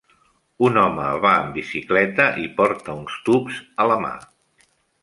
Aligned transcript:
Un 0.69 0.79
home 0.83 1.05
va 1.25 1.33
en 1.43 1.53
bicicleta 1.59 2.27
i 2.45 2.49
porta 2.63 2.97
uns 3.05 3.21
tubs 3.29 3.65
a 3.87 3.91
la 3.95 4.01
mà. 4.09 4.17